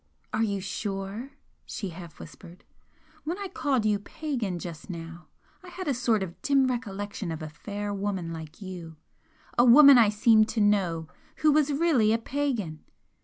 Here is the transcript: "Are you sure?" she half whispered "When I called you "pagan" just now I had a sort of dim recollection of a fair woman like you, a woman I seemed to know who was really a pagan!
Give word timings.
"Are 0.33 0.41
you 0.41 0.61
sure?" 0.61 1.33
she 1.63 1.89
half 1.89 2.17
whispered 2.19 2.63
"When 3.23 3.37
I 3.37 3.47
called 3.47 3.85
you 3.85 3.99
"pagan" 3.99 4.57
just 4.57 4.89
now 4.89 5.27
I 5.61 5.67
had 5.67 5.87
a 5.87 5.93
sort 5.93 6.23
of 6.23 6.41
dim 6.41 6.65
recollection 6.65 7.31
of 7.31 7.43
a 7.43 7.49
fair 7.49 7.93
woman 7.93 8.33
like 8.33 8.63
you, 8.63 8.95
a 9.59 9.63
woman 9.63 9.99
I 9.99 10.09
seemed 10.09 10.49
to 10.49 10.59
know 10.59 11.07
who 11.45 11.51
was 11.51 11.71
really 11.71 12.13
a 12.13 12.17
pagan! 12.17 12.83